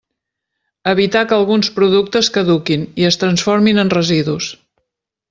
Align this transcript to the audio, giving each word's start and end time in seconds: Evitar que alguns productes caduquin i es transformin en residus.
Evitar 0.91 1.21
que 1.31 1.35
alguns 1.37 1.69
productes 1.75 2.31
caduquin 2.37 2.87
i 3.03 3.07
es 3.11 3.19
transformin 3.25 3.83
en 3.83 3.93
residus. 3.97 4.49